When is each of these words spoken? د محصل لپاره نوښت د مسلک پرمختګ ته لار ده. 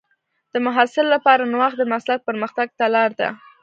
د 0.53 0.55
محصل 0.65 1.05
لپاره 1.15 1.49
نوښت 1.51 1.75
د 1.79 1.83
مسلک 1.93 2.19
پرمختګ 2.27 2.67
ته 2.77 2.85
لار 2.95 3.11
ده. 3.19 3.29